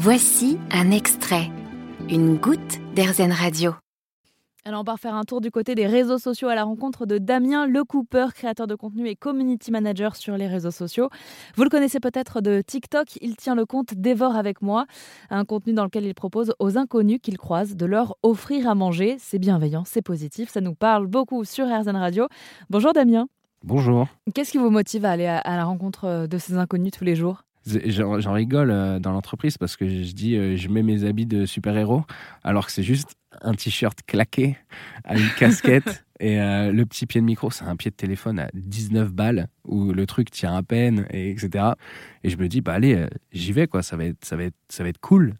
[0.00, 1.50] Voici un extrait,
[2.08, 3.74] une goutte d'Airzen Radio.
[4.64, 7.18] Alors on part faire un tour du côté des réseaux sociaux à la rencontre de
[7.18, 11.10] Damien Lecooper, créateur de contenu et community manager sur les réseaux sociaux.
[11.56, 14.86] Vous le connaissez peut-être de TikTok, il tient le compte Dévore avec moi,
[15.30, 19.16] un contenu dans lequel il propose aux inconnus qu'il croise de leur offrir à manger.
[19.18, 22.28] C'est bienveillant, c'est positif, ça nous parle beaucoup sur RZN Radio.
[22.70, 23.26] Bonjour Damien.
[23.64, 24.06] Bonjour.
[24.32, 27.42] Qu'est-ce qui vous motive à aller à la rencontre de ces inconnus tous les jours?
[27.86, 31.46] J'en rigole euh, dans l'entreprise parce que je dis euh, je mets mes habits de
[31.46, 32.04] super-héros
[32.42, 34.56] alors que c'est juste un t-shirt claqué
[35.04, 38.38] à une casquette et euh, le petit pied de micro c'est un pied de téléphone
[38.38, 41.72] à 19 balles où le truc tient à peine et etc.
[42.24, 44.56] Et je me dis bah allez j'y vais quoi ça va être ça va être
[44.68, 45.34] ça va être cool.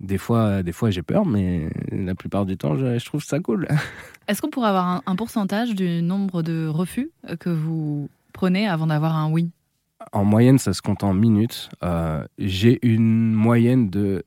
[0.00, 3.66] Des fois, des fois j'ai peur, mais la plupart du temps, je, trouve ça cool.
[4.28, 7.10] Est-ce qu'on pourrait avoir un pourcentage du nombre de refus
[7.40, 9.50] que vous prenez avant d'avoir un oui?
[10.12, 11.70] En moyenne, ça se compte en minutes.
[11.82, 14.24] Euh, j'ai une moyenne de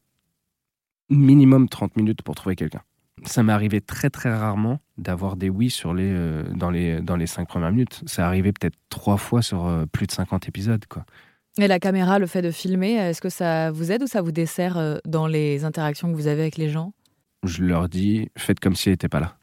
[1.09, 2.81] minimum 30 minutes pour trouver quelqu'un.
[3.25, 7.15] Ça m'est arrivé très très rarement d'avoir des oui sur les, euh, dans, les, dans
[7.15, 8.01] les 5 premières minutes.
[8.07, 10.85] C'est arrivé peut-être trois fois sur euh, plus de 50 épisodes.
[10.87, 11.05] Quoi.
[11.57, 14.31] Et la caméra, le fait de filmer, est-ce que ça vous aide ou ça vous
[14.31, 16.93] dessert dans les interactions que vous avez avec les gens?
[17.43, 19.35] Je leur dis, faites comme s'il n'était pas là.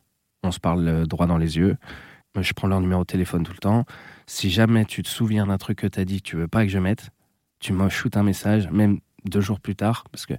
[0.43, 1.77] On se parle droit dans les yeux.
[2.41, 3.85] Je prends leur numéro de téléphone tout le temps.
[4.27, 6.65] Si jamais tu te souviens d'un truc que tu as dit que tu veux pas
[6.65, 7.11] que je mette,
[7.61, 10.35] tu me shootes un message, même deux jours plus tard, parce que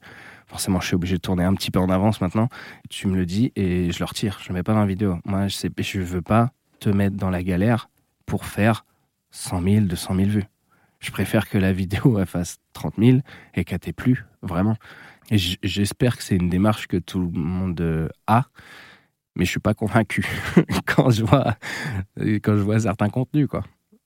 [0.48, 2.48] forcément je suis obligé de tourner un petit peu en avance maintenant.
[2.90, 4.40] Tu me le dis et je le retire.
[4.42, 5.20] Je ne mets pas dans la vidéo.
[5.26, 7.90] Moi, je ne je veux pas te mettre dans la galère
[8.26, 8.86] pour faire
[9.32, 10.46] 100 000, 200 000 vues.
[11.00, 13.20] Je préfère que la vidéo fasse 30 000
[13.56, 14.78] et qu'elle t'ait plus, vraiment.
[15.32, 18.46] Et j'espère que c'est une démarche que tout le monde euh, a
[19.40, 20.28] mais je suis pas convaincu
[20.86, 21.56] quand je vois
[22.44, 23.64] quand je vois certains contenus quoi.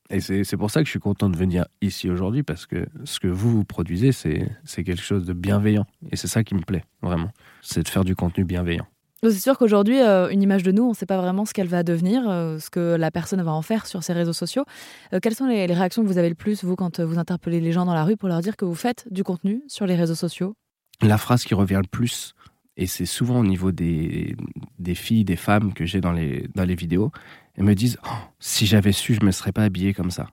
[0.09, 3.19] Et c'est pour ça que je suis content de venir ici aujourd'hui parce que ce
[3.19, 5.85] que vous, vous produisez, c'est quelque chose de bienveillant.
[6.11, 7.29] Et c'est ça qui me plaît, vraiment.
[7.61, 8.85] C'est de faire du contenu bienveillant.
[9.23, 11.69] C'est sûr qu'aujourd'hui, euh, une image de nous, on ne sait pas vraiment ce qu'elle
[11.69, 14.65] va devenir, euh, ce que la personne va en faire sur ses réseaux sociaux.
[15.13, 17.61] Euh, quelles sont les, les, réactions que vous avez le plus, vous, quand vous interpellez
[17.61, 19.95] les gens dans la rue pour leur dire que vous faites du contenu sur les
[19.95, 20.55] réseaux sociaux?
[21.01, 22.35] La phrase qui revient le plus,
[22.75, 24.35] et c'est souvent au niveau des,
[24.79, 27.11] des filles, des femmes que j'ai dans les, dans les vidéos,
[27.55, 30.27] elles me disent oh, Si j'avais su, je ne me serais pas habillé comme ça.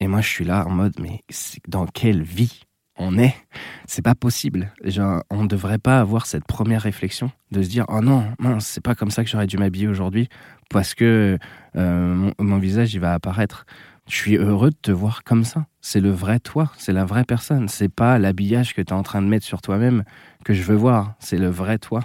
[0.00, 1.24] Et moi, je suis là en mode Mais
[1.66, 2.60] dans quelle vie
[2.98, 3.34] on est?
[3.86, 4.72] C'est pas possible.
[5.30, 8.82] On ne devrait pas avoir cette première réflexion de se dire Oh non, mince, c'est
[8.82, 10.28] pas comme ça que j'aurais dû m'habiller aujourd'hui
[10.68, 11.38] parce que
[11.76, 13.64] euh, mon, mon, visage, il va apparaître.
[14.08, 15.66] Je suis heureux de te voir comme ça.
[15.82, 17.68] C'est le vrai toi, c'est la vraie personne.
[17.68, 20.02] C'est pas l'habillage que tu es en train de mettre sur toi-même
[20.44, 21.14] que je veux voir.
[21.18, 22.00] C'est le vrai toi.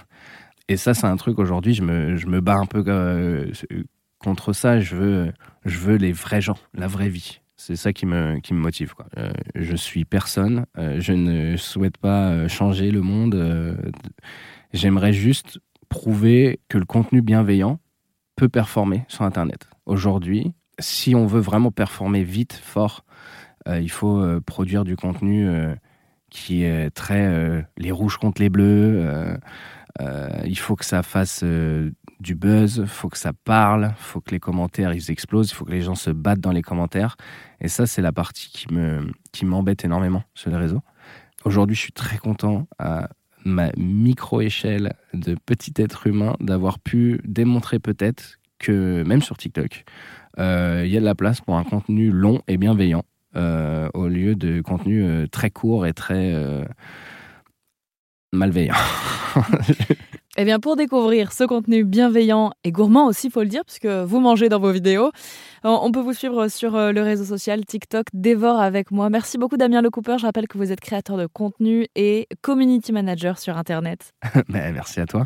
[0.68, 3.50] Et ça, c'est un truc aujourd'hui, je me, je me bats un peu euh,
[4.20, 4.82] contre ça.
[4.82, 5.34] Je veux,
[5.64, 7.40] je veux les vrais gens, la vraie vie.
[7.56, 8.94] C'est ça qui me, qui me motive.
[9.18, 10.66] Euh, je suis personne.
[10.78, 13.78] Euh, je ne souhaite pas changer le monde.
[14.74, 17.80] J'aimerais juste prouver que le contenu bienveillant
[18.36, 19.70] peut performer sur Internet.
[19.86, 23.06] Aujourd'hui, si on veut vraiment performer vite, fort,
[23.68, 25.76] euh, il faut euh, produire du contenu euh,
[26.30, 29.38] qui est très les rouges contre les bleus.
[30.46, 34.32] il faut que ça fasse du buzz, il faut que ça parle, il faut que
[34.32, 37.18] les commentaires ils explosent, il faut que les gens se battent dans les commentaires.
[37.62, 40.82] Et ça, c'est la partie qui me qui m'embête énormément sur les réseaux.
[41.46, 43.10] Aujourd'hui, je suis très content à
[43.46, 49.86] ma micro-échelle de petit être humain d'avoir pu démontrer peut-être que même sur TikTok,
[50.38, 50.42] il
[50.88, 53.04] y a de la place pour un contenu long et bienveillant
[53.36, 56.64] euh, au lieu de contenu euh, très court et très euh,
[58.32, 58.76] malveillant.
[60.36, 64.20] Eh bien, pour découvrir ce contenu bienveillant et gourmand aussi, faut le dire, puisque vous
[64.20, 65.12] mangez dans vos vidéos,
[65.64, 69.12] on peut vous suivre sur le réseau social TikTok Dévore avec moi.
[69.12, 70.18] Merci beaucoup Damien Lecooper.
[70.18, 74.12] Je rappelle que vous êtes créateur de contenu et community manager sur Internet.
[74.50, 75.26] Ben, merci à toi.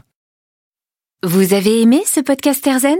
[1.23, 2.99] Vous avez aimé ce podcast Erzen?